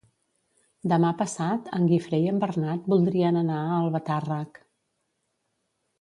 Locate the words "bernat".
2.45-2.89